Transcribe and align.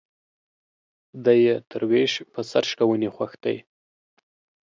دى 1.23 1.35
يې 1.45 1.55
تر 1.69 1.81
ويش 1.89 2.13
په 2.31 2.41
سر 2.49 2.63
شکوني 2.69 3.09
خوښ 3.15 3.31
دى. 3.43 3.57